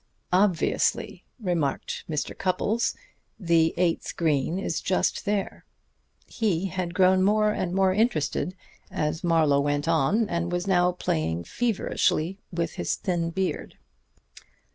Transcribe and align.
"Obviously," 0.33 1.25
remarked 1.39 2.05
Mr. 2.09 2.35
Cupples. 2.35 2.95
"The 3.39 3.71
eighth 3.77 4.15
green 4.17 4.57
is 4.57 4.81
just 4.81 5.25
there." 5.25 5.63
He 6.25 6.65
had 6.69 6.95
grown 6.95 7.21
more 7.21 7.51
and 7.51 7.71
more 7.71 7.93
interested 7.93 8.55
as 8.89 9.23
Marlowe 9.23 9.59
went 9.61 9.87
on, 9.87 10.27
and 10.27 10.51
was 10.51 10.65
now 10.65 10.91
playing 10.93 11.43
feverishly 11.43 12.39
with 12.51 12.71
his 12.77 12.95
thin 12.95 13.29
beard. 13.29 13.77